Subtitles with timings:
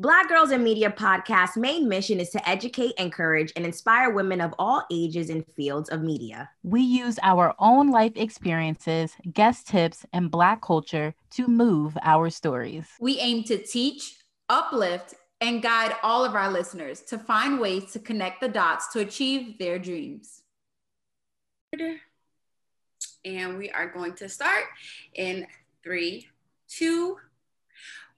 [0.00, 4.54] Black Girls in Media podcast's main mission is to educate, encourage, and inspire women of
[4.58, 6.48] all ages and fields of media.
[6.62, 12.86] We use our own life experiences, guest tips, and Black culture to move our stories.
[12.98, 14.16] We aim to teach,
[14.48, 19.00] uplift, and guide all of our listeners to find ways to connect the dots to
[19.00, 20.40] achieve their dreams.
[23.22, 24.64] And we are going to start
[25.12, 25.46] in
[25.84, 26.26] three,
[26.68, 27.18] two,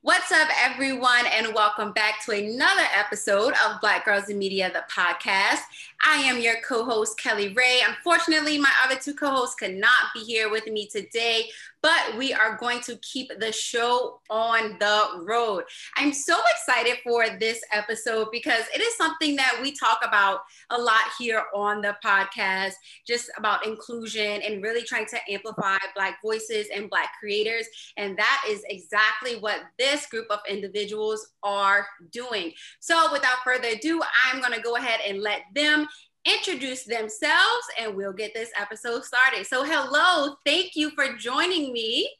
[0.04, 4.82] What's up, everyone, and welcome back to another episode of Black Girls in Media, the
[4.92, 5.60] podcast.
[6.04, 7.78] I am your co host, Kelly Ray.
[7.88, 11.44] Unfortunately, my other two co hosts could not be here with me today,
[11.82, 15.62] but we are going to keep the show on the road.
[15.96, 20.78] I'm so excited for this episode because it is something that we talk about a
[20.78, 22.72] lot here on the podcast,
[23.06, 27.66] just about inclusion and really trying to amplify Black voices and Black creators.
[27.96, 32.52] And that is exactly what this group of individuals are doing.
[32.80, 35.86] So, without further ado, I'm going to go ahead and let them
[36.24, 39.46] introduce themselves and we'll get this episode started.
[39.46, 42.10] So, hello, thank you for joining me.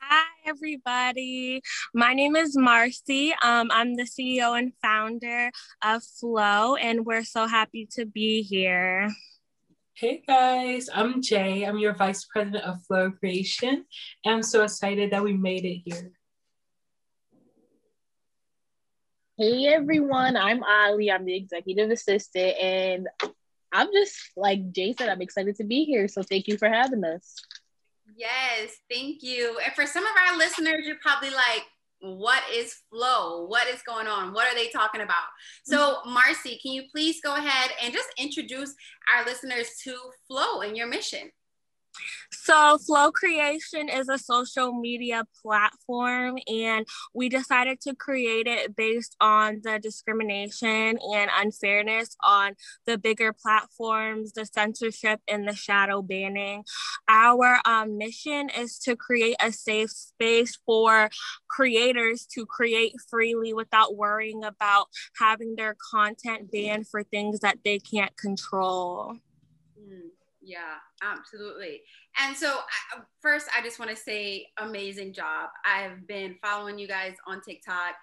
[0.00, 1.62] Hi, everybody.
[1.94, 3.34] My name is Marcy.
[3.42, 5.50] Um, I'm the CEO and founder
[5.82, 9.08] of Flow, and we're so happy to be here.
[9.96, 11.62] Hey guys, I'm Jay.
[11.62, 13.86] I'm your vice president of Flow Creation.
[14.24, 16.10] And I'm so excited that we made it here.
[19.36, 21.10] Hey everyone, I'm Ali.
[21.10, 23.08] I'm the executive assistant, and
[23.72, 26.06] I'm just like Jay said, I'm excited to be here.
[26.06, 27.34] So thank you for having us.
[28.16, 29.58] Yes, thank you.
[29.64, 31.64] And for some of our listeners, you're probably like,
[31.98, 33.46] what is flow?
[33.46, 34.34] What is going on?
[34.34, 35.24] What are they talking about?
[35.64, 38.72] So, Marcy, can you please go ahead and just introduce
[39.12, 39.96] our listeners to
[40.28, 41.32] flow and your mission?
[42.30, 49.16] So, Flow Creation is a social media platform, and we decided to create it based
[49.20, 52.54] on the discrimination and unfairness on
[52.86, 56.64] the bigger platforms, the censorship, and the shadow banning.
[57.08, 61.10] Our um, mission is to create a safe space for
[61.48, 64.88] creators to create freely without worrying about
[65.18, 69.16] having their content banned for things that they can't control.
[69.78, 70.10] Mm,
[70.44, 71.80] yeah, absolutely.
[72.20, 75.48] And so, I, first, I just want to say, amazing job.
[75.64, 77.94] I've been following you guys on TikTok.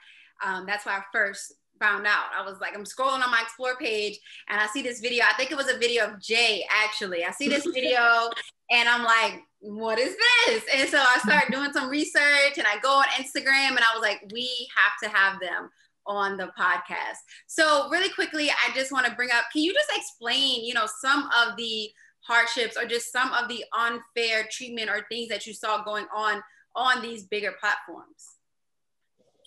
[0.43, 2.29] Um, that's why I first found out.
[2.37, 4.19] I was like, I'm scrolling on my explore page
[4.49, 5.25] and I see this video.
[5.29, 7.25] I think it was a video of Jay, actually.
[7.25, 8.29] I see this video
[8.71, 10.15] and I'm like, what is
[10.45, 10.63] this?
[10.73, 14.01] And so I start doing some research and I go on Instagram and I was
[14.01, 15.69] like, we have to have them
[16.05, 17.17] on the podcast.
[17.47, 20.87] So really quickly, I just want to bring up, can you just explain, you know,
[21.01, 21.89] some of the
[22.25, 26.41] hardships or just some of the unfair treatment or things that you saw going on
[26.75, 28.37] on these bigger platforms?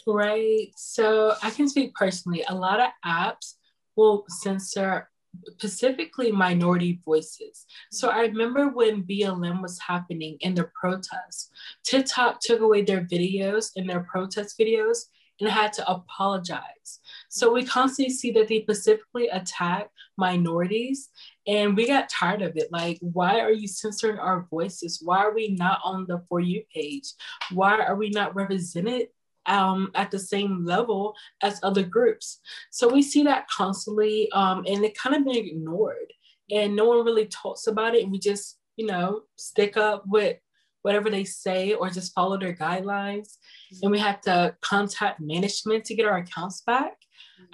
[0.07, 0.69] Right.
[0.77, 2.45] So I can speak personally.
[2.49, 3.55] A lot of apps
[3.97, 5.09] will censor
[5.51, 7.67] specifically minority voices.
[7.91, 11.51] So I remember when BLM was happening in the protests,
[11.85, 15.07] TikTok took away their videos and their protest videos
[15.41, 17.01] and had to apologize.
[17.29, 21.11] So we constantly see that they specifically attack minorities
[21.47, 22.69] and we got tired of it.
[22.71, 25.01] Like, why are you censoring our voices?
[25.03, 27.13] Why are we not on the For You page?
[27.53, 29.09] Why are we not represented
[29.47, 32.41] um, at the same level as other groups?
[32.71, 36.13] So we see that constantly, um, and it kind of been ignored.
[36.51, 38.03] And no one really talks about it.
[38.03, 40.37] And we just, you know, stick up with
[40.85, 43.39] whatever they say or just follow their guidelines.
[43.83, 46.93] And we have to contact management to get our accounts back.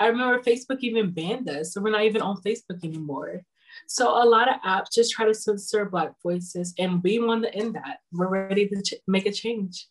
[0.00, 0.18] I mm-hmm.
[0.18, 3.42] remember Facebook even banned us, so we're not even on Facebook anymore.
[3.86, 7.54] So a lot of apps just try to censor Black voices, and we want to
[7.54, 7.98] end that.
[8.12, 9.86] We're ready to ch- make a change.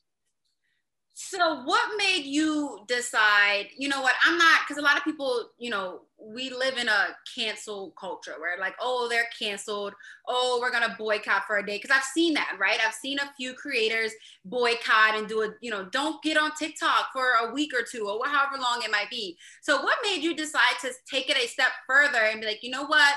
[1.22, 5.50] So, what made you decide, you know what, I'm not, because a lot of people,
[5.58, 9.96] you know, we live in a cancel culture where, like, oh, they're canceled.
[10.26, 11.76] Oh, we're going to boycott for a day.
[11.76, 12.80] Because I've seen that, right?
[12.86, 14.14] I've seen a few creators
[14.46, 18.08] boycott and do a, you know, don't get on TikTok for a week or two
[18.08, 19.38] or however long it might be.
[19.62, 22.72] So, what made you decide to take it a step further and be like, you
[22.72, 23.14] know what?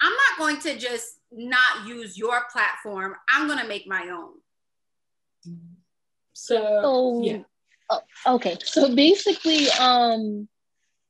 [0.00, 3.16] I'm not going to just not use your platform.
[3.28, 4.34] I'm going to make my own.
[6.40, 7.42] So, So, yeah.
[7.90, 8.56] oh, okay.
[8.64, 10.48] So basically, um,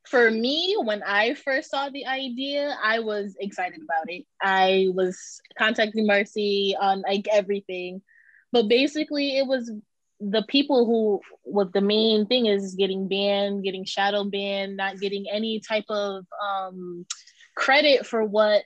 [0.09, 4.25] for me, when I first saw the idea, I was excited about it.
[4.43, 8.03] I was contacting Marcy on like everything,
[8.51, 9.71] but basically, it was
[10.19, 15.27] the people who what the main thing is getting banned, getting shadow banned, not getting
[15.33, 17.07] any type of um,
[17.55, 18.65] credit for what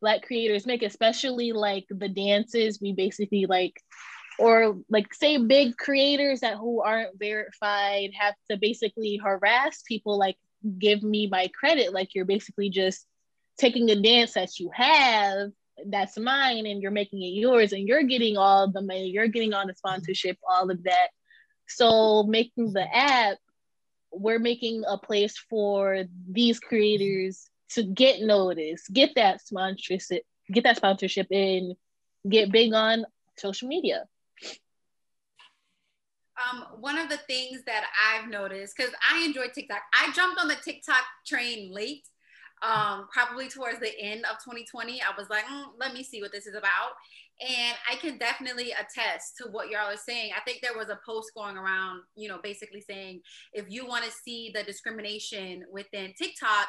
[0.00, 2.80] black creators make, especially like the dances.
[2.80, 3.74] We basically like
[4.38, 10.36] or like say big creators that who aren't verified have to basically harass people like
[10.78, 11.92] give me my credit.
[11.92, 13.06] Like you're basically just
[13.58, 15.50] taking a dance that you have
[15.86, 19.54] that's mine and you're making it yours and you're getting all the money you're getting
[19.54, 21.08] all the sponsorship all of that.
[21.66, 23.38] So making the app
[24.10, 30.76] we're making a place for these creators to get noticed get that sponsorship get that
[30.76, 31.74] sponsorship and
[32.28, 33.04] get big on
[33.36, 34.04] social media
[36.38, 40.48] um, one of the things that I've noticed, because I enjoy TikTok, I jumped on
[40.48, 42.06] the TikTok train late,
[42.62, 45.00] um, probably towards the end of 2020.
[45.00, 46.92] I was like, mm, let me see what this is about.
[47.40, 50.32] And I can definitely attest to what y'all are saying.
[50.36, 53.20] I think there was a post going around, you know, basically saying
[53.52, 56.66] if you want to see the discrimination within TikTok,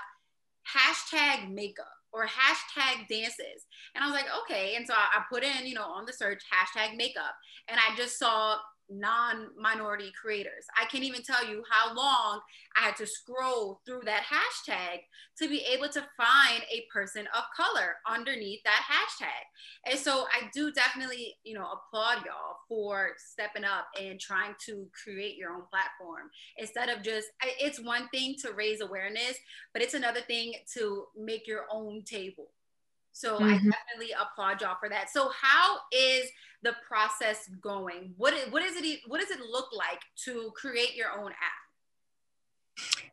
[0.68, 3.66] hashtag makeup or hashtag dances.
[3.96, 4.76] And I was like, okay.
[4.76, 7.34] And so I, I put in, you know, on the search hashtag makeup.
[7.68, 8.58] And I just saw
[8.90, 10.66] non-minority creators.
[10.80, 12.42] I can't even tell you how long
[12.78, 15.00] I had to scroll through that hashtag
[15.38, 19.92] to be able to find a person of color underneath that hashtag.
[19.92, 24.88] And so I do definitely, you know, applaud y'all for stepping up and trying to
[25.04, 29.38] create your own platform instead of just it's one thing to raise awareness,
[29.74, 32.48] but it's another thing to make your own table.
[33.12, 33.46] So mm-hmm.
[33.46, 35.10] I definitely applaud y'all for that.
[35.10, 36.30] So how is
[36.64, 38.14] the process going?
[38.18, 41.70] What what is it what does it look like to create your own app?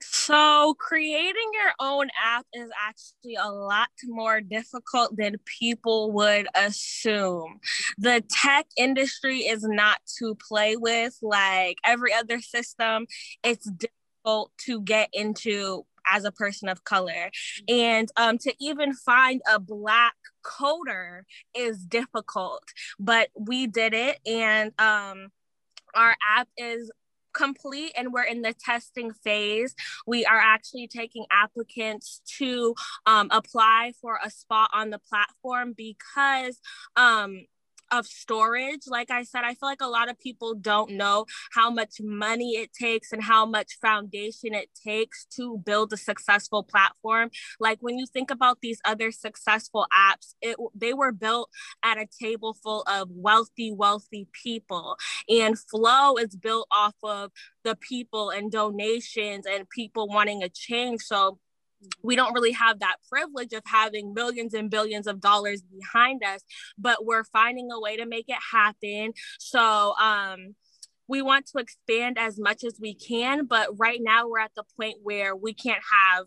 [0.00, 7.60] So, creating your own app is actually a lot more difficult than people would assume.
[7.98, 13.06] The tech industry is not to play with like every other system.
[13.44, 17.30] It's difficult to get into as a person of color.
[17.68, 20.14] And um, to even find a Black
[20.44, 21.22] coder
[21.54, 22.64] is difficult,
[22.98, 24.18] but we did it.
[24.26, 25.28] And um,
[25.94, 26.90] our app is
[27.36, 29.74] complete and we're in the testing phase.
[30.06, 32.74] We are actually taking applicants to
[33.04, 36.58] um, apply for a spot on the platform because
[36.96, 37.42] um,
[37.90, 38.82] of storage.
[38.86, 42.56] Like I said, I feel like a lot of people don't know how much money
[42.56, 47.30] it takes and how much foundation it takes to build a successful platform.
[47.60, 51.50] Like when you think about these other successful apps, it they were built
[51.82, 54.96] at a table full of wealthy, wealthy people.
[55.28, 57.30] And Flow is built off of
[57.64, 61.02] the people and donations and people wanting a change.
[61.02, 61.38] So
[62.02, 66.42] we don't really have that privilege of having millions and billions of dollars behind us
[66.78, 69.12] but we're finding a way to make it happen.
[69.38, 70.54] So um
[71.08, 74.64] we want to expand as much as we can but right now we're at the
[74.78, 76.26] point where we can't have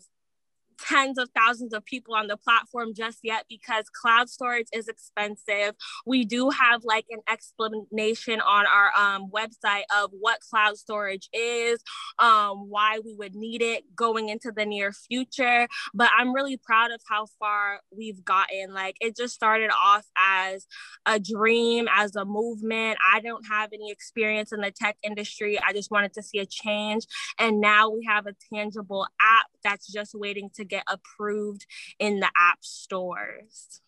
[0.80, 5.74] tens of thousands of people on the platform just yet because cloud storage is expensive.
[6.06, 11.80] We do have like an explanation on our um, website of what cloud storage is,
[12.18, 15.68] um, why we would need it going into the near future.
[15.94, 18.72] But I'm really proud of how far we've gotten.
[18.72, 20.66] Like it just started off as
[21.06, 22.98] a dream, as a movement.
[23.12, 25.58] I don't have any experience in the tech industry.
[25.60, 27.06] I just wanted to see a change.
[27.38, 31.66] And now we have a tangible app that's just waiting to get approved
[31.98, 33.80] in the app stores.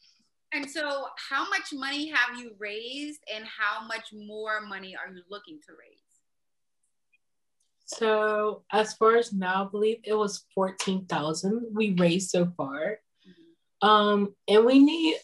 [0.53, 5.23] And so, how much money have you raised, and how much more money are you
[5.31, 5.99] looking to raise?
[7.87, 12.99] So, as far as now, I believe it was fourteen thousand we raised so far,
[13.27, 13.89] mm-hmm.
[13.89, 15.17] um, and we need.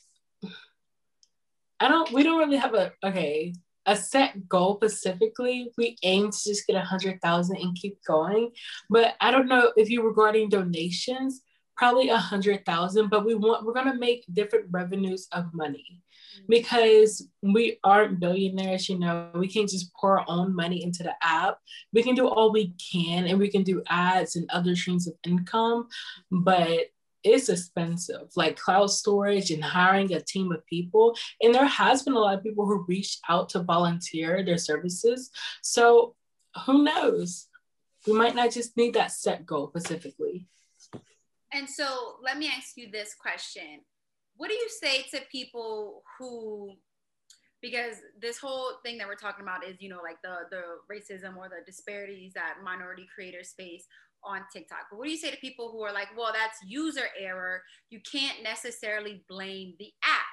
[1.80, 2.10] I don't.
[2.10, 3.52] We don't really have a okay
[3.88, 8.50] a set goal specifically, we aim to just get a hundred thousand and keep going.
[8.90, 11.40] But I don't know if you're regarding donations,
[11.78, 13.08] probably a hundred thousand.
[13.08, 16.02] But we want we're gonna make different revenues of money
[16.36, 16.44] mm-hmm.
[16.48, 18.88] because we aren't billionaires.
[18.88, 21.58] You know, we can't just pour our own money into the app.
[21.92, 25.14] We can do all we can, and we can do ads and other streams of
[25.24, 25.88] income,
[26.30, 26.90] but
[27.24, 31.16] it's expensive, like cloud storage and hiring a team of people.
[31.42, 35.30] And there has been a lot of people who reached out to volunteer their services.
[35.62, 36.14] So
[36.64, 37.48] who knows?
[38.06, 40.46] We might not just need that set goal specifically.
[41.52, 43.80] And so let me ask you this question.
[44.36, 46.74] What do you say to people who
[47.60, 50.62] because this whole thing that we're talking about is you know like the the
[50.92, 53.84] racism or the disparities that minority creators face
[54.24, 54.86] on TikTok.
[54.90, 57.62] But what do you say to people who are like, well, that's user error.
[57.90, 60.26] You can't necessarily blame the app.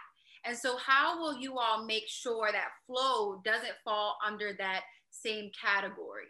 [0.46, 5.50] And so, how will you all make sure that flow doesn't fall under that same
[5.60, 6.26] category?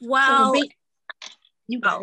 [0.00, 0.54] Well,
[1.70, 2.02] you go.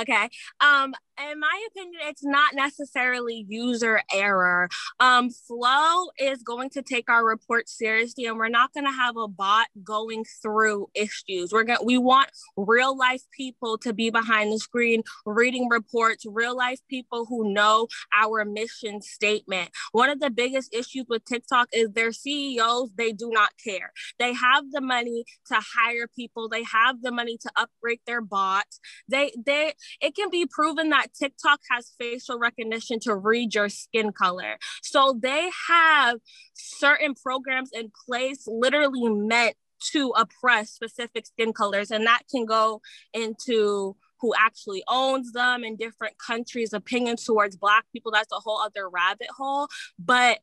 [0.00, 0.28] Okay.
[0.60, 4.68] Um, in my opinion, it's not necessarily user error.
[5.00, 9.16] Um, Flow is going to take our report seriously, and we're not going to have
[9.16, 11.52] a bot going through issues.
[11.52, 16.56] We're going we want real life people to be behind the screen reading reports, real
[16.56, 19.70] life people who know our mission statement.
[19.92, 23.92] One of the biggest issues with TikTok is their CEOs, they do not care.
[24.18, 28.80] They have the money to hire people, they have the money to upgrade their bots.
[29.08, 34.12] They they it can be proven that TikTok has facial recognition to read your skin
[34.12, 34.58] color.
[34.82, 36.18] So they have
[36.54, 39.56] certain programs in place literally meant
[39.92, 42.80] to oppress specific skin colors and that can go
[43.12, 48.58] into who actually owns them in different countries opinions towards black people that's a whole
[48.58, 50.38] other rabbit hole but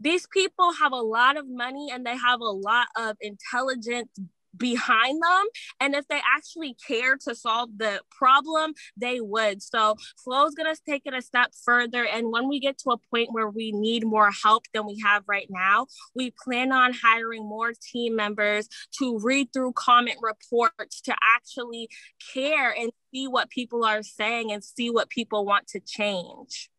[0.00, 4.08] these people have a lot of money and they have a lot of intelligence
[4.56, 5.46] behind them.
[5.80, 9.62] And if they actually care to solve the problem, they would.
[9.62, 12.04] So Flow is going to take it a step further.
[12.04, 15.24] And when we get to a point where we need more help than we have
[15.26, 18.68] right now, we plan on hiring more team members
[18.98, 21.88] to read through comment reports to actually
[22.32, 26.70] care and see what people are saying and see what people want to change.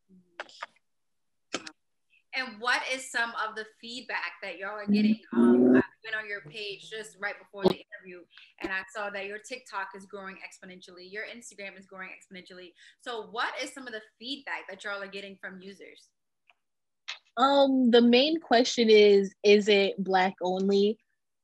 [2.35, 5.19] And what is some of the feedback that y'all are getting?
[5.33, 8.23] Um, I went on your page just right before the interview,
[8.61, 12.73] and I saw that your TikTok is growing exponentially, your Instagram is growing exponentially.
[13.01, 16.09] So, what is some of the feedback that y'all are getting from users?
[17.37, 20.97] Um, the main question is: Is it black only?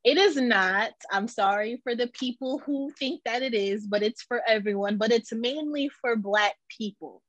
[0.04, 0.92] It is not.
[1.12, 4.98] I'm sorry for the people who think that it is, but it's for everyone.
[4.98, 7.22] But it's mainly for black people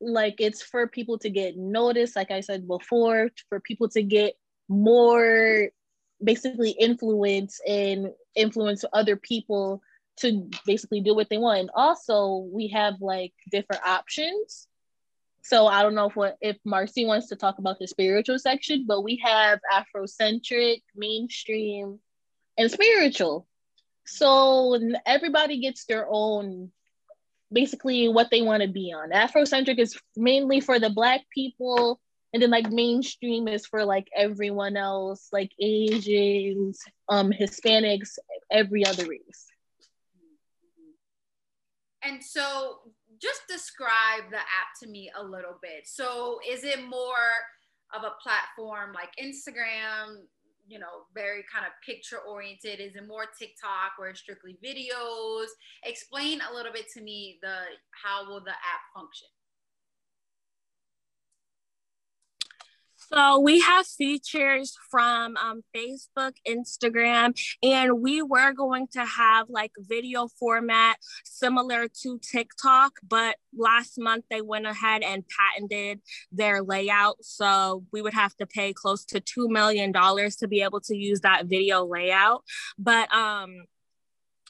[0.00, 4.34] like it's for people to get noticed like i said before for people to get
[4.68, 5.68] more
[6.22, 9.82] basically influence and influence other people
[10.16, 11.60] to basically do what they want.
[11.60, 14.68] And also we have like different options.
[15.42, 18.86] So i don't know if what if marcy wants to talk about the spiritual section
[18.88, 21.98] but we have afrocentric mainstream
[22.56, 23.46] and spiritual.
[24.06, 26.70] So everybody gets their own
[27.52, 29.10] basically what they want to be on.
[29.10, 32.00] Afrocentric is mainly for the black people,
[32.34, 38.18] and then like mainstream is for like everyone else, like Asians, um, Hispanics,
[38.50, 39.46] every other race.
[42.02, 42.80] And so
[43.22, 45.86] just describe the app to me a little bit.
[45.86, 47.30] So is it more
[47.94, 50.24] of a platform like Instagram,
[50.66, 52.80] you know, very kind of picture oriented?
[52.80, 55.46] Is it more TikTok or strictly videos?
[55.84, 57.54] Explain a little bit to me the
[57.92, 59.28] how will the app function?
[63.12, 69.72] So we have features from um, Facebook, Instagram, and we were going to have like
[69.78, 76.00] video format similar to TikTok, but last month they went ahead and patented
[76.32, 77.16] their layout.
[77.22, 81.20] So we would have to pay close to $2 million to be able to use
[81.20, 82.42] that video layout.
[82.78, 83.64] But um,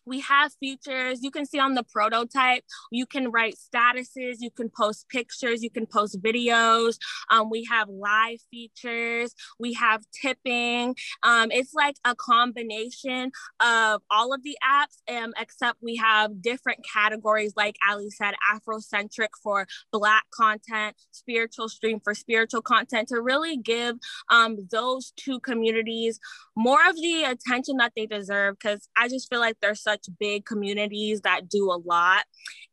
[0.06, 2.62] we have features you can see on the prototype.
[2.90, 6.96] You can write statuses, you can post pictures, you can post videos.
[7.30, 10.96] Um, we have live features, we have tipping.
[11.22, 13.30] Um, it's like a combination
[13.60, 19.28] of all of the apps, um, except we have different categories, like Ali said, Afrocentric
[19.42, 23.96] for Black content, spiritual stream for spiritual content, to really give
[24.30, 26.18] um, those two communities
[26.56, 28.56] more of the attention that they deserve.
[28.58, 32.24] Because I just feel like they're such such big communities that do a lot.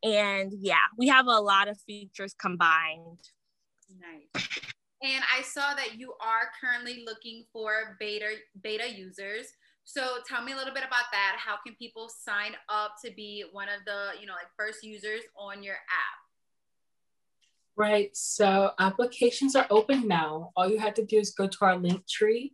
[0.02, 3.18] And yeah, we have a lot of features combined.
[4.00, 4.48] Nice.
[5.02, 9.48] And I saw that you are currently looking for beta beta users.
[9.84, 11.36] So tell me a little bit about that.
[11.38, 15.22] How can people sign up to be one of the, you know, like first users
[15.36, 16.20] on your app?
[17.74, 18.16] Right.
[18.16, 20.50] So applications are open now.
[20.56, 22.52] All you have to do is go to our link tree.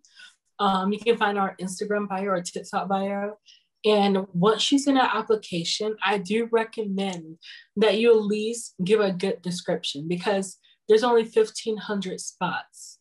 [0.58, 3.38] Um, you can find our Instagram bio or TikTok bio,
[3.84, 7.38] and once she's in an application, I do recommend
[7.76, 10.58] that you at least give a good description because
[10.88, 12.98] there's only 1,500 spots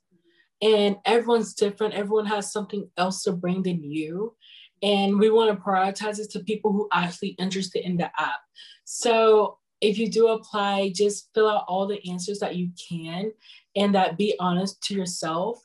[0.62, 1.94] and everyone's different.
[1.94, 4.36] Everyone has something else to bring than you.
[4.84, 8.40] And we want to prioritize it to people who are actually interested in the app.
[8.86, 13.32] So if you do apply, just fill out all the answers that you can
[13.76, 15.60] and that be honest to yourself.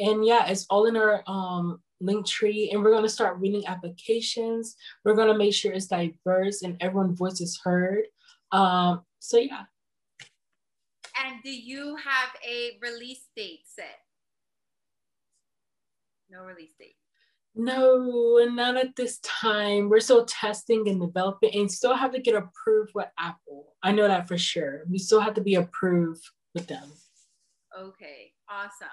[0.00, 4.76] And yeah, it's all in our um, Linktree, and we're going to start reading applications.
[5.04, 8.04] We're going to make sure it's diverse and everyone's voice is heard.
[8.52, 9.64] Um, so yeah.
[11.24, 13.98] And do you have a release date set?
[16.30, 16.96] No release date.
[17.58, 19.88] No, not at this time.
[19.88, 23.74] We're still testing and developing and still have to get approved with Apple.
[23.82, 24.82] I know that for sure.
[24.90, 26.22] We still have to be approved
[26.54, 26.92] with them.
[27.78, 28.88] Okay, awesome.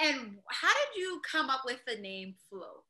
[0.00, 2.84] And how did you come up with the name Flow?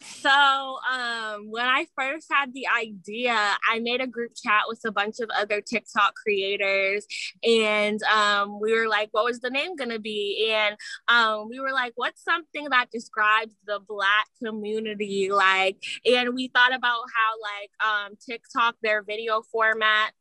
[0.00, 3.34] So um, when I first had the idea,
[3.70, 7.06] I made a group chat with a bunch of other TikTok creators,
[7.42, 10.76] and um, we were like, "What was the name gonna be?" And
[11.08, 16.74] um, we were like, "What's something that describes the Black community?" Like, and we thought
[16.74, 20.12] about how like um, TikTok, their video format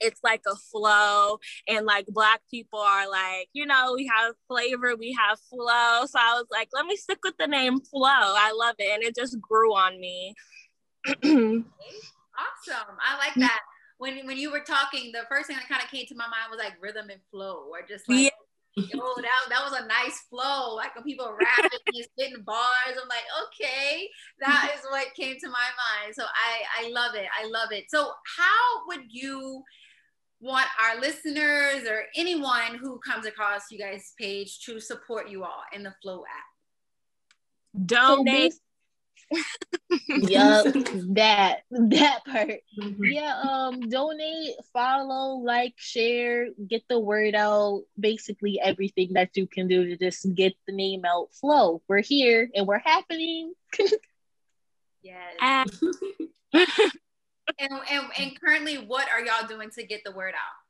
[0.00, 1.38] it's like a flow
[1.68, 6.06] and like black people are like you know we have flavor we have flow.
[6.06, 8.10] So i was like let me stick with the name flow.
[8.10, 10.34] I love it and it just grew on me.
[12.36, 12.96] Awesome.
[13.00, 13.60] I like that.
[13.98, 16.50] When when you were talking the first thing that kind of came to my mind
[16.50, 18.28] was like rhythm and flow or just like yeah.
[18.76, 20.74] Yo, that, that was a nice flow.
[20.74, 24.08] Like when people rapping and spitting bars, I'm like, okay,
[24.40, 25.68] that is what came to my
[26.04, 26.14] mind.
[26.14, 27.26] So I, I love it.
[27.40, 27.84] I love it.
[27.88, 29.62] So how would you
[30.40, 35.62] want our listeners or anyone who comes across you guys' page to support you all
[35.72, 37.86] in the Flow app?
[37.86, 38.54] Donate.
[40.08, 40.64] yep,
[41.14, 42.60] that that part.
[42.78, 43.04] Mm-hmm.
[43.04, 47.82] Yeah, um, donate, follow, like, share, get the word out.
[47.98, 51.32] Basically, everything that you can do to just get the name out.
[51.32, 53.52] Flow, we're here and we're happening.
[55.02, 55.34] yes.
[56.52, 56.70] and,
[57.58, 60.65] and and currently, what are y'all doing to get the word out?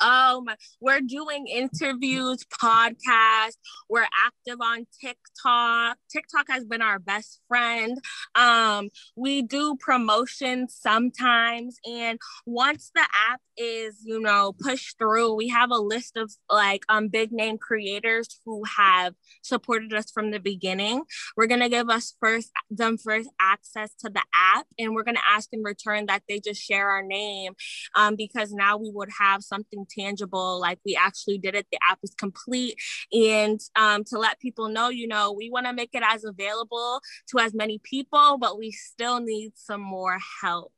[0.00, 0.46] Um,
[0.80, 3.56] we're doing interviews, podcasts.
[3.88, 5.96] We're active on TikTok.
[6.10, 7.98] TikTok has been our best friend.
[8.34, 15.48] Um, we do promotions sometimes, and once the app is, you know, pushed through, we
[15.48, 20.38] have a list of like um big name creators who have supported us from the
[20.38, 21.02] beginning.
[21.36, 25.48] We're gonna give us first them first access to the app, and we're gonna ask
[25.52, 27.54] in return that they just share our name,
[27.96, 31.98] um, because now we would have something tangible like we actually did it the app
[32.02, 32.76] is complete
[33.12, 37.00] and um, to let people know you know we want to make it as available
[37.28, 40.72] to as many people but we still need some more help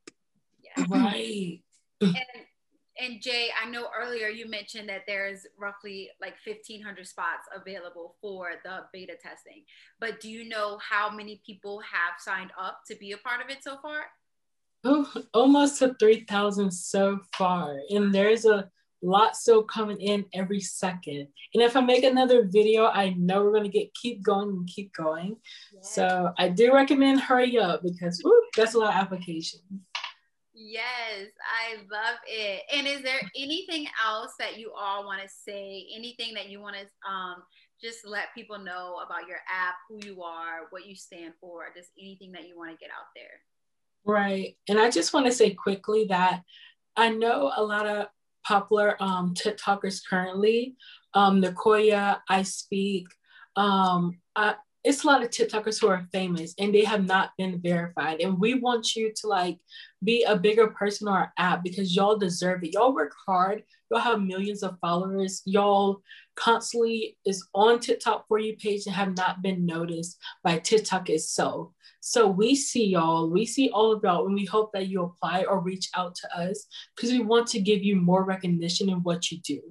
[0.63, 0.85] yeah.
[0.89, 1.61] right
[2.01, 2.15] and
[3.01, 8.51] and Jay, I know earlier you mentioned that there's roughly like 1,500 spots available for
[8.63, 9.63] the beta testing.
[9.99, 13.49] But do you know how many people have signed up to be a part of
[13.49, 14.01] it so far?
[14.83, 17.79] Oh, almost to 3,000 so far.
[17.89, 18.69] And there's a
[19.01, 21.27] lot still coming in every second.
[21.53, 24.93] And if I make another video, I know we're gonna get keep going and keep
[24.93, 25.37] going.
[25.81, 29.63] So I do recommend hurry up because whoop, that's a lot of applications.
[30.53, 32.61] Yes, I love it.
[32.71, 35.87] And is there anything else that you all want to say?
[35.95, 37.37] Anything that you want to um,
[37.81, 41.89] just let people know about your app, who you are, what you stand for, just
[41.99, 43.41] anything that you want to get out there?
[44.05, 44.55] Right.
[44.69, 46.43] And I just want to say quickly that
[46.95, 48.07] I know a lot of
[48.43, 50.75] popular um, TikTokers currently.
[51.13, 51.41] Um,
[52.29, 53.07] I Speak.
[53.55, 57.61] Um, I, it's a lot of TikTokers who are famous and they have not been
[57.61, 58.19] verified.
[58.19, 59.59] And we want you to like
[60.03, 62.73] be a bigger person on our app because y'all deserve it.
[62.73, 63.63] Y'all work hard.
[63.89, 65.43] Y'all have millions of followers.
[65.45, 66.01] Y'all
[66.35, 71.71] constantly is on TikTok for you page and have not been noticed by TikTok itself.
[71.99, 75.43] So we see y'all, we see all of y'all, and we hope that you apply
[75.43, 76.65] or reach out to us
[76.95, 79.61] because we want to give you more recognition in what you do.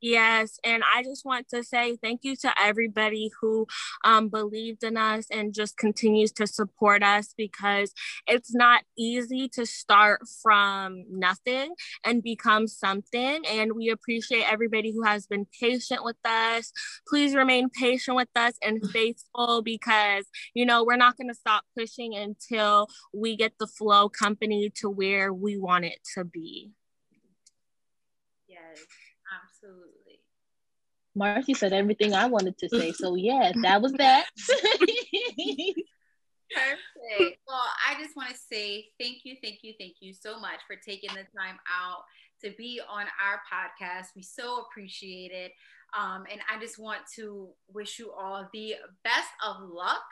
[0.00, 3.66] Yes, and I just want to say thank you to everybody who
[4.04, 7.92] um, believed in us and just continues to support us because
[8.28, 13.42] it's not easy to start from nothing and become something.
[13.44, 16.70] And we appreciate everybody who has been patient with us.
[17.08, 21.64] Please remain patient with us and faithful because, you know, we're not going to stop
[21.76, 26.70] pushing until we get the Flow company to where we want it to be.
[28.48, 28.86] Yes.
[29.42, 30.20] Absolutely.
[31.14, 32.92] Marcy said everything I wanted to say.
[32.92, 34.26] So yeah, that was that.
[36.50, 37.40] Perfect.
[37.46, 40.76] Well, I just want to say thank you, thank you, thank you so much for
[40.76, 42.04] taking the time out
[42.42, 44.06] to be on our podcast.
[44.16, 45.52] We so appreciate it.
[45.98, 50.04] Um, and I just want to wish you all the best of luck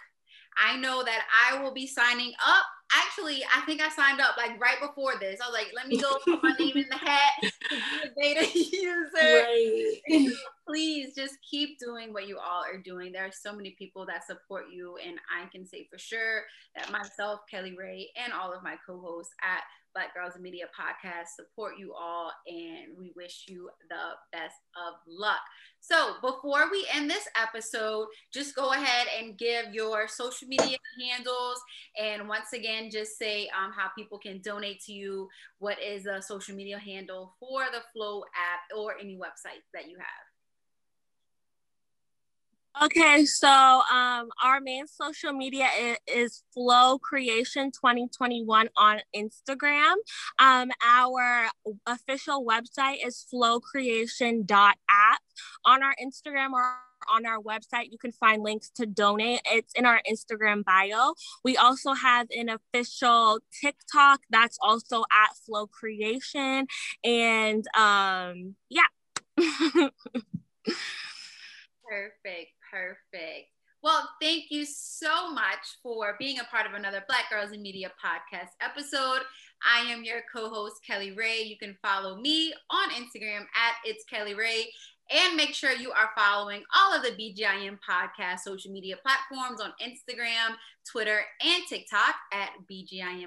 [0.57, 2.65] I know that I will be signing up.
[2.95, 5.41] Actually, I think I signed up like right before this.
[5.41, 8.11] I was like, let me go put my name in the hat to be a
[8.17, 9.07] beta user.
[9.47, 10.01] Right.
[10.11, 10.31] Uh,
[10.67, 13.13] Please just keep doing what you all are doing.
[13.13, 16.43] There are so many people that support you, and I can say for sure
[16.75, 19.63] that myself, Kelly Ray, and all of my co-hosts at
[19.95, 25.39] Black Girls Media podcast support you all, and we wish you the best of luck.
[25.81, 31.61] So, before we end this episode, just go ahead and give your social media handles,
[31.99, 35.29] and once again, just say um, how people can donate to you.
[35.61, 39.97] What is a social media handle for the Flow app or any website that you
[39.99, 40.26] have?
[42.83, 49.95] Okay, so um, our main social media is, is Flow Creation 2021 on Instagram.
[50.39, 51.49] Um, our
[51.87, 55.21] official website is flowcreation.app.
[55.65, 56.75] On our Instagram or
[57.11, 59.41] on our website, you can find links to donate.
[59.47, 61.15] It's in our Instagram bio.
[61.43, 66.67] We also have an official TikTok that's also at Flow Creation.
[67.03, 68.83] And um, yeah.
[71.89, 72.56] Perfect.
[72.77, 73.49] Perfect.
[73.83, 77.91] Well, thank you so much for being a part of another Black Girls in Media
[78.05, 79.21] podcast episode.
[79.65, 81.43] I am your co host, Kelly Ray.
[81.43, 84.67] You can follow me on Instagram at It's Kelly Ray.
[85.11, 89.73] And make sure you are following all of the BGIM podcast social media platforms on
[89.81, 90.57] Instagram,
[90.91, 93.23] Twitter, and TikTok at BGIM